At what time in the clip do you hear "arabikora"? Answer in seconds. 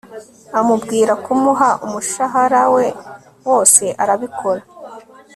4.03-4.61